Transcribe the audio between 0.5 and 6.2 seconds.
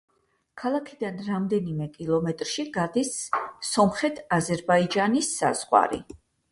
ქალაქიდან რამდენიმე კილომეტრში გადის სომხეთ–აზერბაიჯანის საზღვარი.